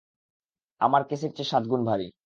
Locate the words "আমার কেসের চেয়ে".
0.81-1.49